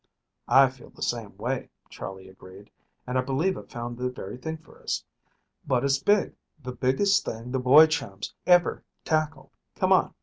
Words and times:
"I 0.47 0.67
feel 0.69 0.89
the 0.89 1.03
same 1.03 1.37
way," 1.37 1.69
Charley 1.91 2.27
agreed, 2.27 2.71
"and 3.05 3.19
I 3.19 3.21
believe 3.21 3.55
I've 3.55 3.69
found 3.69 3.99
the 3.99 4.09
very 4.09 4.35
thing 4.35 4.57
for 4.57 4.81
us, 4.81 5.05
but 5.67 5.83
it's 5.83 5.99
big 6.01 6.35
the 6.59 6.71
biggest 6.71 7.23
thing 7.23 7.51
the 7.51 7.59
Boy 7.59 7.85
Chums 7.85 8.33
ever 8.47 8.83
tackled. 9.05 9.51
Come 9.75 9.91
on. 9.93 10.15